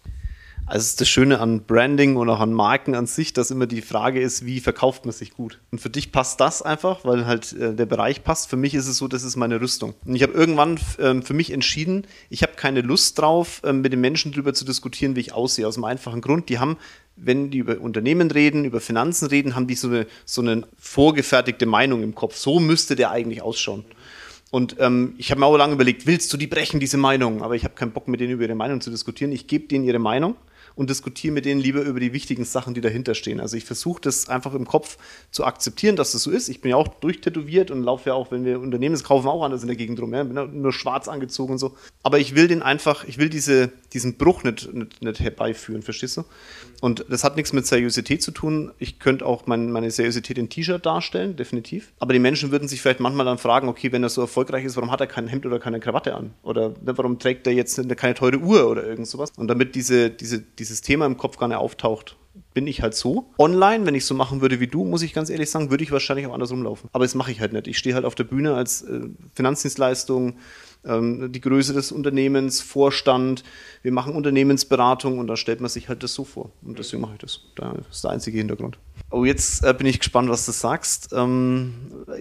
Also 0.70 0.84
ist 0.84 1.00
das 1.00 1.08
Schöne 1.08 1.40
an 1.40 1.64
Branding 1.64 2.14
und 2.14 2.31
auch 2.31 2.38
an 2.38 2.52
Marken 2.52 2.94
an 2.94 3.06
sich, 3.06 3.32
dass 3.32 3.50
immer 3.50 3.67
die 3.67 3.82
Frage 3.82 4.20
ist, 4.20 4.46
wie 4.46 4.61
verkauft 4.61 5.05
man 5.05 5.12
sich 5.12 5.34
gut. 5.34 5.58
Und 5.72 5.81
für 5.81 5.90
dich 5.90 6.12
passt 6.12 6.40
das 6.40 6.62
einfach, 6.62 7.05
weil 7.05 7.26
halt 7.26 7.52
äh, 7.55 7.75
der 7.75 7.87
Bereich 7.87 8.22
passt. 8.22 8.49
Für 8.49 8.56
mich 8.56 8.75
ist 8.75 8.87
es 8.87 8.99
so, 8.99 9.08
das 9.08 9.25
ist 9.25 9.34
meine 9.34 9.61
Rüstung. 9.61 9.94
Und 10.05 10.14
ich 10.14 10.22
habe 10.22 10.32
irgendwann 10.32 10.78
äh, 10.99 11.22
für 11.22 11.34
mich 11.34 11.50
entschieden, 11.50 12.06
ich 12.28 12.44
habe 12.44 12.52
keine 12.54 12.83
Lust 12.83 13.18
drauf, 13.18 13.62
äh, 13.64 13.73
mit 13.73 13.92
den 13.92 14.00
Menschen 14.00 14.30
darüber 14.30 14.54
zu 14.54 14.64
diskutieren, 14.64 15.16
wie 15.16 15.21
ich 15.21 15.33
aussehe. 15.33 15.66
Aus 15.66 15.75
dem 15.75 15.83
einfachen 15.83 16.21
Grund, 16.21 16.49
die 16.49 16.61
haben 16.61 16.76
wenn 17.23 17.50
die 17.50 17.59
über 17.59 17.78
Unternehmen 17.80 18.30
reden, 18.30 18.64
über 18.64 18.80
Finanzen 18.80 19.26
reden, 19.26 19.56
haben 19.56 19.66
die 19.66 19.75
so 19.75 19.88
eine, 19.88 20.06
so 20.25 20.40
eine 20.40 20.62
vorgefertigte 20.78 21.66
Meinung 21.66 22.04
im 22.04 22.14
Kopf. 22.14 22.37
So 22.37 22.61
müsste 22.61 22.94
der 22.94 23.11
eigentlich 23.11 23.42
ausschauen. 23.42 23.85
Und 24.50 24.76
ähm, 24.78 25.14
ich 25.18 25.30
habe 25.30 25.40
mir 25.40 25.47
auch 25.47 25.56
lange 25.56 25.75
überlegt, 25.75 26.06
willst 26.06 26.33
du 26.33 26.37
die 26.37 26.47
brechen, 26.47 26.80
diese 26.80 26.97
Meinung? 26.97 27.42
Aber 27.42 27.56
ich 27.56 27.64
habe 27.64 27.75
keinen 27.75 27.90
Bock, 27.90 28.09
mit 28.09 28.21
denen 28.21 28.33
über 28.33 28.44
ihre 28.44 28.54
Meinung 28.54 28.80
zu 28.80 28.90
diskutieren. 28.90 29.33
Ich 29.33 29.49
gebe 29.49 29.66
denen 29.66 29.85
ihre 29.85 29.99
Meinung 29.99 30.37
und 30.74 30.90
diskutiere 30.90 31.32
mit 31.32 31.44
denen 31.44 31.60
lieber 31.60 31.82
über 31.82 32.00
die 32.00 32.12
wichtigen 32.12 32.44
Sachen, 32.44 32.74
die 32.74 32.80
dahinter 32.80 33.14
stehen. 33.14 33.40
Also 33.40 33.56
ich 33.56 33.64
versuche 33.64 34.00
das 34.00 34.28
einfach 34.28 34.54
im 34.54 34.66
Kopf 34.66 34.98
zu 35.30 35.44
akzeptieren, 35.44 35.96
dass 35.96 36.12
das 36.12 36.22
so 36.22 36.30
ist. 36.30 36.48
Ich 36.48 36.60
bin 36.60 36.70
ja 36.70 36.76
auch 36.76 36.88
durchtätowiert 36.88 37.70
und 37.70 37.82
laufe 37.82 38.10
ja 38.10 38.14
auch, 38.14 38.30
wenn 38.30 38.44
wir 38.44 38.60
Unternehmen 38.60 39.00
kaufen, 39.02 39.28
auch 39.28 39.42
anders 39.42 39.62
in 39.62 39.68
der 39.68 39.76
Gegend 39.76 40.00
rum. 40.00 40.12
Ja? 40.14 40.22
Bin 40.24 40.36
ja 40.36 40.46
nur 40.46 40.72
schwarz 40.72 41.08
angezogen 41.08 41.52
und 41.52 41.58
so. 41.58 41.76
Aber 42.02 42.18
ich 42.18 42.34
will 42.34 42.48
den 42.48 42.62
einfach, 42.62 43.04
ich 43.04 43.18
will 43.18 43.28
diese, 43.28 43.70
diesen 43.92 44.16
Bruch 44.16 44.42
nicht, 44.42 44.72
nicht, 44.72 45.02
nicht 45.02 45.20
herbeiführen, 45.20 45.82
verstehst 45.82 46.16
du? 46.16 46.24
Und 46.80 47.04
das 47.10 47.24
hat 47.24 47.36
nichts 47.36 47.52
mit 47.52 47.66
Seriosität 47.66 48.22
zu 48.22 48.30
tun. 48.30 48.72
Ich 48.78 48.98
könnte 48.98 49.26
auch 49.26 49.46
mein, 49.46 49.70
meine 49.70 49.90
Seriosität 49.90 50.38
in 50.38 50.48
T-Shirt 50.48 50.84
darstellen, 50.84 51.36
definitiv. 51.36 51.92
Aber 51.98 52.14
die 52.14 52.18
Menschen 52.18 52.50
würden 52.52 52.68
sich 52.68 52.80
vielleicht 52.80 53.00
manchmal 53.00 53.26
dann 53.26 53.38
fragen, 53.38 53.68
okay, 53.68 53.92
wenn 53.92 54.02
er 54.02 54.08
so 54.08 54.22
erfolgreich 54.22 54.64
ist, 54.64 54.76
warum 54.76 54.90
hat 54.90 55.00
er 55.00 55.06
kein 55.06 55.28
Hemd 55.28 55.44
oder 55.44 55.58
keine 55.58 55.78
Krawatte 55.78 56.14
an? 56.14 56.32
Oder 56.42 56.70
ne, 56.70 56.96
warum 56.96 57.18
trägt 57.18 57.46
er 57.46 57.52
jetzt 57.52 57.80
keine 57.96 58.14
teure 58.14 58.38
Uhr 58.38 58.68
oder 58.68 58.86
irgend 58.86 59.06
sowas? 59.06 59.30
Und 59.36 59.48
damit 59.48 59.74
diese, 59.74 60.08
diese, 60.10 60.40
dieses 60.61 60.83
Thema 60.83 61.07
im 61.07 61.17
Kopf 61.17 61.38
gar 61.38 61.49
nicht 61.49 61.57
auftaucht, 61.57 62.17
bin 62.55 62.67
ich 62.67 62.83
halt 62.83 62.95
so. 62.95 63.31
Online, 63.38 63.87
wenn 63.87 63.95
ich 63.95 64.05
so 64.05 64.14
machen 64.14 64.40
würde 64.40 64.61
wie 64.61 64.67
du, 64.67 64.85
muss 64.85 65.02
ich 65.02 65.12
ganz 65.12 65.31
ehrlich 65.31 65.50
sagen, 65.50 65.71
würde 65.71 65.83
ich 65.83 65.93
wahrscheinlich 65.93 66.26
auch 66.26 66.35
anders 66.35 66.52
rumlaufen. 66.52 66.88
Aber 66.93 67.05
das 67.05 67.14
mache 67.14 67.33
ich 67.33 67.40
halt 67.40 67.52
nicht. 67.52 67.67
Ich 67.67 67.79
stehe 67.79 67.95
halt 67.95 68.05
auf 68.05 68.14
der 68.14 68.25
Bühne 68.25 68.55
als 68.55 68.83
äh, 68.83 69.09
Finanzdienstleistung, 69.35 70.37
ähm, 70.85 71.33
die 71.33 71.40
Größe 71.40 71.73
des 71.73 71.93
Unternehmens, 71.93 72.61
Vorstand. 72.61 73.43
Wir 73.83 73.93
machen 73.93 74.14
Unternehmensberatung 74.14 75.19
und 75.19 75.26
da 75.26 75.37
stellt 75.37 75.61
man 75.61 75.71
sich 75.71 75.88
halt 75.88 76.02
das 76.02 76.14
so 76.14 76.25
vor. 76.25 76.50
Und 76.62 76.79
deswegen 76.79 77.02
mache 77.02 77.14
ich 77.14 77.21
das. 77.21 77.40
Das 77.57 77.75
ist 77.90 78.05
der 78.05 78.11
einzige 78.11 78.38
Hintergrund. 78.38 78.79
Oh, 79.11 79.25
jetzt 79.25 79.64
äh, 79.64 79.75
bin 79.75 79.87
ich 79.87 79.99
gespannt, 79.99 80.29
was 80.29 80.47
du 80.47 80.52
sagst. 80.52 81.11
Ähm, 81.12 81.75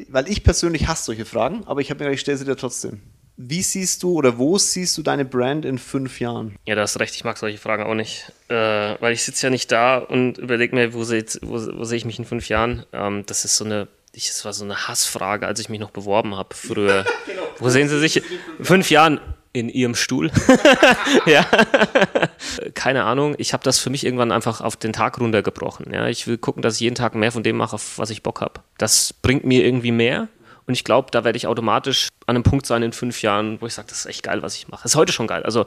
weil 0.10 0.28
ich 0.30 0.44
persönlich 0.44 0.88
hasse 0.88 1.06
solche 1.06 1.26
Fragen, 1.26 1.64
aber 1.66 1.82
ich 1.82 1.90
habe 1.90 2.00
mir 2.00 2.06
gedacht, 2.06 2.16
ich 2.16 2.22
stelle 2.22 2.38
sie 2.38 2.46
dir 2.46 2.56
trotzdem. 2.56 3.02
Wie 3.42 3.62
siehst 3.62 4.04
du 4.04 4.16
oder 4.16 4.38
wo 4.38 4.58
siehst 4.58 4.98
du 4.98 5.02
deine 5.02 5.24
Brand 5.24 5.64
in 5.64 5.78
fünf 5.78 6.20
Jahren? 6.20 6.58
Ja, 6.66 6.76
da 6.76 6.82
hast 6.82 7.00
recht, 7.00 7.16
ich 7.16 7.24
mag 7.24 7.38
solche 7.38 7.58
Fragen 7.58 7.84
auch 7.84 7.94
nicht. 7.94 8.34
Äh, 8.50 8.54
weil 9.00 9.14
ich 9.14 9.24
sitze 9.24 9.46
ja 9.46 9.50
nicht 9.50 9.72
da 9.72 10.00
und 10.00 10.38
überlege 10.38 10.76
mir, 10.76 10.94
wo 10.94 11.06
sehe 11.06 11.24
seh 11.26 11.96
ich 11.96 12.04
mich 12.04 12.20
in 12.20 12.26
fünf 12.26 12.50
Jahren? 12.50 12.86
Ähm, 12.92 13.26
das 13.28 13.46
ist 13.46 13.56
so 13.56 13.64
eine, 13.64 13.88
ich, 14.12 14.28
das 14.28 14.44
war 14.44 14.52
so 14.52 14.66
eine 14.66 14.90
Hassfrage, 14.90 15.48
als 15.48 15.62
ich 15.62 15.70
mich 15.70 15.80
noch 15.80 15.92
beworben 15.92 16.36
habe 16.36 16.54
früher. 16.54 17.06
genau. 17.26 17.44
Wo 17.60 17.70
sehen 17.70 17.88
Sie 17.88 17.98
sich 17.98 18.18
in 18.18 18.66
fünf 18.66 18.92
Jahren? 18.92 19.22
In 19.54 19.70
Ihrem 19.70 19.96
Stuhl. 19.96 20.32
ja. 21.26 21.44
Keine 22.76 23.06
Ahnung. 23.06 23.36
Ich 23.40 23.54
habe 23.54 23.64
das 23.64 23.80
für 23.80 23.90
mich 23.90 24.06
irgendwann 24.06 24.32
einfach 24.32 24.62
auf 24.62 24.76
den 24.76 24.94
Tag 24.94 25.20
runtergebrochen. 25.20 25.92
Ja. 25.92 26.08
Ich 26.08 26.28
will 26.28 26.38
gucken, 26.38 26.62
dass 26.62 26.76
ich 26.76 26.82
jeden 26.82 26.96
Tag 26.96 27.16
mehr 27.16 27.32
von 27.32 27.42
dem 27.42 27.56
mache, 27.56 27.76
auf 27.76 27.98
was 27.98 28.10
ich 28.12 28.22
Bock 28.22 28.42
habe. 28.42 28.60
Das 28.78 29.14
bringt 29.14 29.46
mir 29.46 29.66
irgendwie 29.66 29.92
mehr 29.92 30.28
und 30.70 30.76
ich 30.76 30.84
glaube, 30.84 31.10
da 31.10 31.24
werde 31.24 31.36
ich 31.36 31.48
automatisch 31.48 32.10
an 32.28 32.36
einem 32.36 32.44
Punkt 32.44 32.68
sein 32.68 32.84
in 32.84 32.94
fünf 32.94 33.24
Jahren, 33.24 33.60
wo 33.60 33.66
ich 33.66 33.74
sage, 33.74 33.88
das 33.90 34.02
ist 34.02 34.06
echt 34.06 34.22
geil, 34.22 34.44
was 34.44 34.56
ich 34.56 34.68
mache. 34.68 34.84
Das 34.84 34.92
ist 34.92 34.96
heute 34.96 35.12
schon 35.12 35.26
geil. 35.26 35.42
Also, 35.42 35.66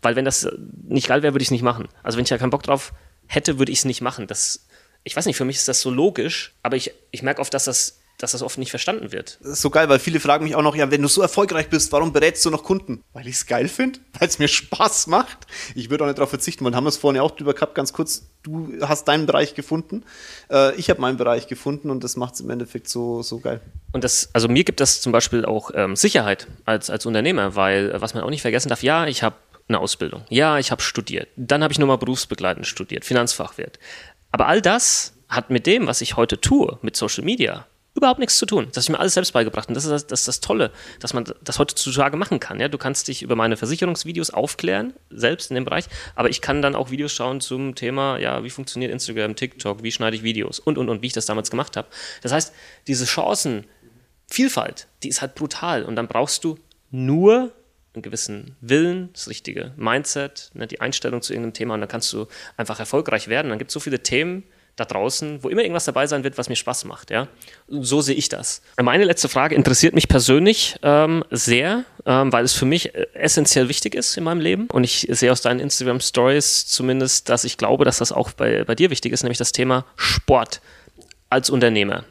weil 0.00 0.16
wenn 0.16 0.24
das 0.24 0.48
nicht 0.84 1.06
geil 1.06 1.22
wäre, 1.22 1.34
würde 1.34 1.42
ich 1.42 1.48
es 1.48 1.52
nicht 1.52 1.60
machen. 1.60 1.86
Also 2.02 2.16
wenn 2.16 2.24
ich 2.24 2.30
ja 2.30 2.38
keinen 2.38 2.48
Bock 2.48 2.62
drauf 2.62 2.94
hätte, 3.26 3.58
würde 3.58 3.70
ich 3.70 3.80
es 3.80 3.84
nicht 3.84 4.00
machen. 4.00 4.26
Das, 4.26 4.66
ich 5.04 5.14
weiß 5.14 5.26
nicht, 5.26 5.36
für 5.36 5.44
mich 5.44 5.56
ist 5.56 5.68
das 5.68 5.82
so 5.82 5.90
logisch, 5.90 6.54
aber 6.62 6.76
ich, 6.76 6.94
ich 7.10 7.22
merke 7.22 7.42
oft, 7.42 7.52
dass 7.52 7.64
das 7.64 7.97
dass 8.18 8.32
das 8.32 8.42
oft 8.42 8.58
nicht 8.58 8.70
verstanden 8.70 9.12
wird. 9.12 9.38
Das 9.40 9.52
ist 9.52 9.62
so 9.62 9.70
geil, 9.70 9.88
weil 9.88 10.00
viele 10.00 10.18
fragen 10.18 10.44
mich 10.44 10.56
auch 10.56 10.62
noch, 10.62 10.74
ja, 10.74 10.90
wenn 10.90 11.00
du 11.00 11.08
so 11.08 11.22
erfolgreich 11.22 11.68
bist, 11.70 11.92
warum 11.92 12.12
berätst 12.12 12.44
du 12.44 12.50
noch 12.50 12.64
Kunden? 12.64 13.04
Weil 13.12 13.28
ich 13.28 13.36
es 13.36 13.46
geil 13.46 13.68
finde, 13.68 14.00
weil 14.18 14.28
es 14.28 14.40
mir 14.40 14.48
Spaß 14.48 15.06
macht. 15.06 15.46
Ich 15.76 15.88
würde 15.88 16.04
auch 16.04 16.08
nicht 16.08 16.18
darauf 16.18 16.30
verzichten, 16.30 16.64
weil 16.64 16.74
haben 16.74 16.84
wir 16.84 16.88
es 16.88 16.96
vorhin 16.96 17.16
ja 17.16 17.22
auch 17.22 17.30
drüber 17.30 17.54
gehabt, 17.54 17.76
ganz 17.76 17.92
kurz, 17.92 18.28
du 18.42 18.72
hast 18.82 19.06
deinen 19.06 19.26
Bereich 19.26 19.54
gefunden, 19.54 20.04
äh, 20.50 20.74
ich 20.74 20.90
habe 20.90 21.00
meinen 21.00 21.16
Bereich 21.16 21.46
gefunden 21.46 21.90
und 21.90 22.02
das 22.02 22.16
macht 22.16 22.34
es 22.34 22.40
im 22.40 22.50
Endeffekt 22.50 22.88
so, 22.88 23.22
so 23.22 23.38
geil. 23.38 23.60
Und 23.92 24.02
das, 24.02 24.30
also 24.32 24.48
mir 24.48 24.64
gibt 24.64 24.80
das 24.80 25.00
zum 25.00 25.12
Beispiel 25.12 25.44
auch 25.44 25.70
ähm, 25.74 25.94
Sicherheit 25.94 26.48
als, 26.64 26.90
als 26.90 27.06
Unternehmer, 27.06 27.54
weil, 27.54 27.92
äh, 27.92 28.00
was 28.00 28.14
man 28.14 28.24
auch 28.24 28.30
nicht 28.30 28.42
vergessen 28.42 28.68
darf, 28.68 28.82
ja, 28.82 29.06
ich 29.06 29.22
habe 29.22 29.36
eine 29.68 29.78
Ausbildung, 29.78 30.24
ja, 30.28 30.58
ich 30.58 30.72
habe 30.72 30.82
studiert, 30.82 31.28
dann 31.36 31.62
habe 31.62 31.72
ich 31.72 31.78
nochmal 31.78 31.98
berufsbegleitend 31.98 32.66
studiert, 32.66 33.04
Finanzfachwirt. 33.04 33.78
Aber 34.32 34.48
all 34.48 34.60
das 34.60 35.14
hat 35.28 35.50
mit 35.50 35.66
dem, 35.66 35.86
was 35.86 36.00
ich 36.00 36.16
heute 36.16 36.40
tue, 36.40 36.78
mit 36.82 36.96
Social 36.96 37.22
Media, 37.22 37.66
überhaupt 37.98 38.18
nichts 38.18 38.38
zu 38.38 38.46
tun. 38.46 38.68
Das 38.72 38.76
habe 38.76 38.82
ich 38.82 38.88
mir 38.90 39.00
alles 39.00 39.14
selbst 39.14 39.32
beigebracht. 39.32 39.68
Und 39.68 39.74
das 39.74 39.84
ist 39.84 39.90
das, 39.90 40.06
das, 40.06 40.20
ist 40.20 40.28
das 40.28 40.40
Tolle, 40.40 40.70
dass 41.00 41.14
man 41.14 41.24
das 41.42 41.58
heutzutage 41.58 42.16
machen 42.16 42.40
kann. 42.40 42.58
Ja? 42.60 42.68
Du 42.68 42.78
kannst 42.78 43.08
dich 43.08 43.22
über 43.22 43.36
meine 43.36 43.56
Versicherungsvideos 43.56 44.30
aufklären, 44.30 44.94
selbst 45.10 45.50
in 45.50 45.54
dem 45.54 45.64
Bereich, 45.64 45.84
aber 46.14 46.30
ich 46.30 46.40
kann 46.40 46.62
dann 46.62 46.74
auch 46.74 46.90
Videos 46.90 47.12
schauen 47.12 47.40
zum 47.40 47.74
Thema, 47.74 48.18
ja, 48.18 48.42
wie 48.44 48.50
funktioniert 48.50 48.90
Instagram, 48.92 49.36
TikTok, 49.36 49.82
wie 49.82 49.92
schneide 49.92 50.16
ich 50.16 50.22
Videos 50.22 50.58
und, 50.58 50.78
und, 50.78 50.88
und, 50.88 51.02
wie 51.02 51.06
ich 51.06 51.12
das 51.12 51.26
damals 51.26 51.50
gemacht 51.50 51.76
habe. 51.76 51.88
Das 52.22 52.32
heißt, 52.32 52.52
diese 52.86 53.06
Chancenvielfalt, 53.06 54.86
die 55.02 55.08
ist 55.08 55.20
halt 55.20 55.34
brutal. 55.34 55.84
Und 55.84 55.96
dann 55.96 56.08
brauchst 56.08 56.44
du 56.44 56.58
nur 56.90 57.52
einen 57.94 58.02
gewissen 58.02 58.56
Willen, 58.60 59.10
das 59.12 59.28
richtige 59.28 59.72
Mindset, 59.76 60.50
ne, 60.54 60.66
die 60.66 60.80
Einstellung 60.80 61.22
zu 61.22 61.32
irgendeinem 61.32 61.54
Thema 61.54 61.74
und 61.74 61.80
dann 61.80 61.88
kannst 61.88 62.12
du 62.12 62.26
einfach 62.56 62.78
erfolgreich 62.78 63.28
werden. 63.28 63.48
Dann 63.48 63.58
gibt 63.58 63.70
es 63.70 63.74
so 63.74 63.80
viele 63.80 64.02
Themen, 64.02 64.44
da 64.78 64.84
draußen, 64.84 65.42
wo 65.42 65.48
immer 65.48 65.62
irgendwas 65.62 65.84
dabei 65.84 66.06
sein 66.06 66.24
wird, 66.24 66.38
was 66.38 66.48
mir 66.48 66.56
Spaß 66.56 66.84
macht. 66.84 67.10
Ja? 67.10 67.28
So 67.68 68.00
sehe 68.00 68.14
ich 68.14 68.28
das. 68.28 68.62
Meine 68.80 69.04
letzte 69.04 69.28
Frage 69.28 69.54
interessiert 69.54 69.94
mich 69.94 70.08
persönlich 70.08 70.76
ähm, 70.82 71.24
sehr, 71.30 71.84
ähm, 72.06 72.32
weil 72.32 72.44
es 72.44 72.52
für 72.52 72.66
mich 72.66 72.94
äh, 72.94 73.06
essentiell 73.14 73.68
wichtig 73.68 73.94
ist 73.94 74.16
in 74.16 74.24
meinem 74.24 74.40
Leben. 74.40 74.68
Und 74.70 74.84
ich 74.84 75.06
sehe 75.10 75.32
aus 75.32 75.42
deinen 75.42 75.60
Instagram 75.60 76.00
Stories 76.00 76.66
zumindest, 76.66 77.28
dass 77.28 77.44
ich 77.44 77.56
glaube, 77.56 77.84
dass 77.84 77.98
das 77.98 78.12
auch 78.12 78.32
bei, 78.32 78.64
bei 78.64 78.74
dir 78.74 78.90
wichtig 78.90 79.12
ist, 79.12 79.22
nämlich 79.22 79.38
das 79.38 79.52
Thema 79.52 79.84
Sport 79.96 80.60
als 81.30 81.50
Unternehmer. 81.50 82.04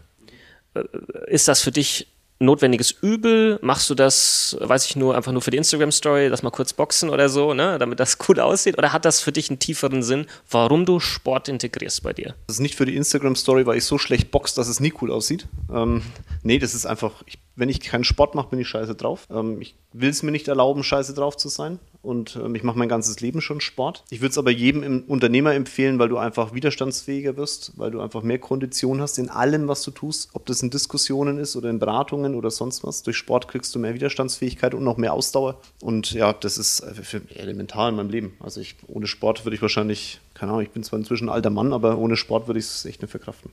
Äh, 0.74 0.84
ist 1.28 1.48
das 1.48 1.62
für 1.62 1.72
dich 1.72 2.08
notwendiges 2.40 2.92
Übel? 2.92 3.60
Machst 3.62 3.90
du 3.90 3.96
das, 3.96 4.58
weiß 4.60 4.86
ich 4.86 4.96
nur, 4.96 5.16
einfach 5.16 5.32
nur 5.32 5.42
für 5.42 5.52
die 5.52 5.58
Instagram-Story, 5.58 6.28
lass 6.28 6.44
mal 6.44 6.52
kurz 6.52 6.74
boxen 6.74 7.10
oder 7.10 7.30
so, 7.30 7.54
ne, 7.54 7.78
damit 7.80 8.00
das 8.00 8.18
gut 8.18 8.40
aussieht? 8.40 8.78
Oder 8.78 8.94
hat 8.94 9.06
das 9.06 9.22
für 9.22 9.32
dich 9.32 9.50
einen 9.50 9.60
tieferen 9.60 10.04
Sinn, 10.04 10.28
warum 10.50 10.86
du 10.86 11.00
Sport 11.00 11.50
integrierst 11.50 12.04
bei 12.04 12.14
dir? 12.14 12.36
Das 12.48 12.58
ist 12.58 12.62
nicht 12.62 12.76
für 12.76 12.86
die 12.86 12.96
Instagram-Story, 12.96 13.66
weil 13.66 13.78
ich 13.78 13.86
so 13.86 13.98
schlecht 13.98 14.32
boxe, 14.32 14.56
dass 14.56 14.68
es 14.68 14.80
nie 14.80 14.94
cool 15.02 15.12
aussieht. 15.12 15.48
Ähm, 15.74 16.02
nee, 16.44 16.60
das 16.60 16.74
ist 16.74 16.86
einfach, 16.86 17.24
ich, 17.26 17.40
wenn 17.58 17.70
ich 17.70 17.82
keinen 17.82 18.04
Sport 18.04 18.36
mache, 18.36 18.50
bin 18.50 18.60
ich 18.60 18.68
scheiße 18.68 18.96
drauf. 18.96 19.28
Ähm, 19.30 19.60
ich 19.60 19.76
will 19.92 20.10
es 20.10 20.24
mir 20.24 20.32
nicht 20.32 20.48
erlauben, 20.48 20.84
scheiße 20.84 21.14
drauf 21.14 21.36
zu 21.36 21.50
sein 21.50 21.80
und 22.02 22.38
ähm, 22.42 22.56
ich 22.56 22.64
mache 22.64 22.78
mein 22.78 22.88
ganzes 22.88 23.20
Leben 23.20 23.42
schon 23.42 23.60
Sport. 23.60 24.04
Ich 24.10 24.22
würde 24.22 24.32
es 24.32 24.38
aber 24.38 24.52
jedem 24.52 25.04
Unternehmer 25.08 25.54
empfehlen, 25.54 26.00
weil 26.00 26.08
du 26.08 26.18
einfach 26.18 26.54
widerstandsfähiger 26.54 27.36
wirst, 27.36 27.74
weil 27.76 27.92
du 27.92 28.00
einfach 28.00 28.22
mehr 28.22 28.40
Kondition 28.40 29.02
hast 29.02 29.18
in 29.18 29.30
allem, 29.30 29.68
was 29.68 29.82
du 29.82 29.92
tust, 29.92 30.30
ob 30.34 30.46
das 30.46 30.62
in 30.62 30.70
Diskussionen 30.70 31.38
ist 31.40 31.56
oder 31.56 31.70
in 31.70 31.80
Beratungen 31.80 32.36
oder 32.36 32.52
sonst 32.52 32.84
was. 32.84 33.04
Durch 33.04 33.18
Sport 33.18 33.48
kriegst 33.48 33.74
du 33.74 33.80
mehr 33.80 33.96
Widerstandsfähigkeit 33.96 34.74
und 34.74 34.84
noch 34.84 34.98
mehr 34.98 35.14
Ausdauer. 35.14 35.60
Und 35.82 36.12
ja, 36.12 36.34
das 36.34 36.58
ist 36.58 36.82
äh, 36.82 36.94
für 36.94 37.20
mich 37.22 37.40
elementar 37.40 37.90
in 37.90 37.96
meinem 37.96 38.10
Leben. 38.10 38.38
Also 38.40 38.62
ich, 38.62 38.76
ohne 38.88 39.08
Sport 39.08 39.46
würde 39.46 39.56
ich 39.56 39.62
wahrscheinlich, 39.62 40.20
keine 40.36 40.52
Ahnung, 40.52 40.64
ich 40.64 40.72
bin 40.72 40.84
zwar 40.84 41.00
inzwischen 41.00 41.30
ein 41.30 41.34
alter 41.34 41.50
Mann, 41.50 41.74
aber 41.74 41.98
ohne 41.98 42.18
Sport 42.18 42.48
würde 42.48 42.60
ich 42.60 42.66
es 42.66 42.86
echt 42.86 43.02
nicht 43.02 43.12
verkraften. 43.12 43.52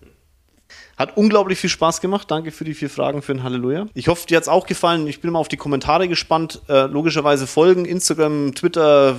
Hat 0.97 1.17
unglaublich 1.17 1.59
viel 1.59 1.71
Spaß 1.71 2.01
gemacht. 2.01 2.31
Danke 2.31 2.53
für 2.53 2.65
die 2.65 2.75
vier 2.75 2.89
Fragen 2.89 3.21
für 3.21 3.33
ein 3.33 3.43
Halleluja. 3.43 3.87
Ich 3.95 4.09
hoffe, 4.09 4.27
dir 4.27 4.37
hat 4.37 4.45
es 4.45 4.49
auch 4.49 4.67
gefallen. 4.67 5.07
Ich 5.09 5.21
bin 5.21 5.33
mal 5.33 5.41
auf 5.41 5.49
die 5.49 5.57
Kommentare 5.57 6.09
gespannt. 6.09 6.63
Äh, 6.69 6.87
logischerweise 6.87 7.47
folgen, 7.47 7.85
Instagram, 7.85 8.55
Twitter, 8.55 9.17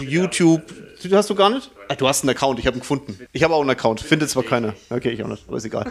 YouTube. 0.00 0.62
Twitter 1.00 1.18
hast 1.18 1.28
du 1.28 1.34
gar 1.34 1.50
nicht? 1.50 1.70
Ah, 1.88 1.94
du 1.94 2.08
hast 2.08 2.22
einen 2.22 2.30
Account, 2.30 2.58
ich 2.58 2.66
habe 2.66 2.76
ihn 2.76 2.80
gefunden. 2.80 3.18
Ich 3.32 3.42
habe 3.42 3.54
auch 3.54 3.60
einen 3.60 3.70
Account, 3.70 4.00
findet 4.00 4.30
zwar 4.30 4.42
keiner. 4.42 4.74
Okay, 4.88 5.10
ich 5.10 5.22
auch 5.22 5.28
nicht, 5.28 5.44
aber 5.46 5.56
ist 5.56 5.64
egal. 5.64 5.90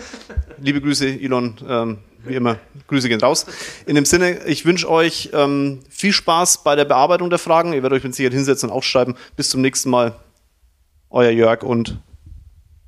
Liebe 0.60 0.82
Grüße, 0.82 1.08
Elon, 1.08 1.56
ähm, 1.68 1.98
wie 2.26 2.36
immer, 2.36 2.58
Grüße 2.88 3.10
gehen 3.10 3.22
raus. 3.22 3.46
In 3.86 3.96
dem 3.96 4.06
Sinne, 4.06 4.46
ich 4.46 4.66
wünsche 4.66 4.90
euch 4.90 5.30
ähm, 5.34 5.80
viel 5.90 6.14
Spaß 6.14 6.64
bei 6.64 6.76
der 6.76 6.86
Bearbeitung 6.86 7.30
der 7.30 7.40
Fragen. 7.40 7.74
Ihr 7.74 7.84
werdet 7.84 7.98
euch 7.98 8.04
mit 8.04 8.16
Sicherheit 8.16 8.34
hinsetzen 8.34 8.70
und 8.70 8.76
aufschreiben. 8.76 9.16
Bis 9.36 9.50
zum 9.50 9.62
nächsten 9.62 9.90
Mal. 9.90 10.16
Euer 11.12 11.32
Jörg 11.32 11.64
und 11.64 11.98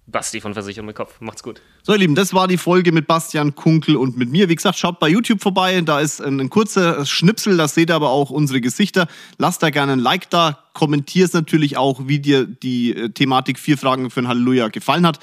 Basti 0.08 0.42
von 0.42 0.54
Versicherung 0.54 0.88
mit 0.88 0.96
Kopf. 0.96 1.22
Macht's 1.22 1.44
gut. 1.44 1.62
So, 1.84 1.94
ihr 1.94 2.00
Lieben, 2.00 2.16
das 2.16 2.34
war 2.34 2.48
die 2.48 2.58
Folge 2.58 2.92
mit 2.92 3.08
Bastian 3.08 3.56
Kunkel 3.56 3.96
und 3.96 4.18
mit 4.18 4.30
mir. 4.30 4.50
Wie 4.50 4.56
gesagt, 4.56 4.78
schaut 4.78 5.00
bei 5.00 5.08
YouTube 5.08 5.42
vorbei. 5.42 5.80
Da 5.82 6.00
ist 6.00 6.22
ein, 6.22 6.40
ein 6.40 6.50
kurzer 6.50 7.06
Schnipsel, 7.06 7.56
da 7.58 7.68
seht 7.68 7.90
ihr 7.90 7.96
aber 7.96 8.10
auch 8.10 8.30
unsere 8.30 8.62
Gesichter. 8.62 9.08
Lasst 9.38 9.64
da 9.64 9.70
gerne 9.70 9.94
ein 9.94 10.00
Like 10.00 10.30
da. 10.30 10.60
Kommentierst 10.74 11.34
natürlich 11.34 11.78
auch, 11.78 12.08
wie 12.08 12.20
dir 12.20 12.46
die 12.46 12.96
äh, 12.96 13.10
Thematik 13.10 13.60
vier 13.60 13.78
Fragen 13.78 14.10
für 14.10 14.22
ein 14.22 14.28
Halleluja 14.28 14.68
gefallen 14.70 15.06
hat. 15.06 15.20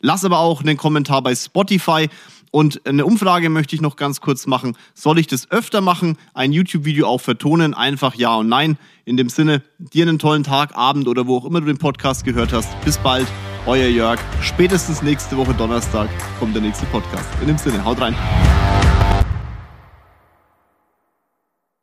Lass 0.00 0.24
aber 0.24 0.38
auch 0.38 0.60
einen 0.60 0.76
Kommentar 0.76 1.22
bei 1.22 1.34
Spotify. 1.34 2.08
Und 2.50 2.86
eine 2.86 3.04
Umfrage 3.04 3.50
möchte 3.50 3.74
ich 3.76 3.82
noch 3.82 3.96
ganz 3.96 4.20
kurz 4.20 4.46
machen. 4.46 4.76
Soll 4.94 5.18
ich 5.18 5.26
das 5.26 5.50
öfter 5.50 5.80
machen? 5.80 6.16
Ein 6.32 6.52
YouTube-Video 6.52 7.06
auch 7.06 7.20
vertonen? 7.20 7.74
Einfach 7.74 8.14
Ja 8.14 8.36
und 8.36 8.48
Nein. 8.48 8.78
In 9.04 9.16
dem 9.16 9.28
Sinne, 9.28 9.62
dir 9.78 10.06
einen 10.06 10.18
tollen 10.18 10.44
Tag, 10.44 10.76
Abend 10.76 11.08
oder 11.08 11.26
wo 11.26 11.38
auch 11.38 11.44
immer 11.44 11.60
du 11.60 11.66
den 11.66 11.78
Podcast 11.78 12.24
gehört 12.24 12.52
hast. 12.52 12.68
Bis 12.84 12.98
bald. 12.98 13.26
Euer 13.68 13.88
Jörg. 13.88 14.18
Spätestens 14.40 15.02
nächste 15.02 15.36
Woche 15.36 15.52
Donnerstag 15.52 16.08
kommt 16.38 16.54
der 16.54 16.62
nächste 16.62 16.86
Podcast. 16.86 17.28
In 17.42 17.48
dem 17.48 17.58
Sinne, 17.58 17.84
haut 17.84 18.00
rein. 18.00 18.16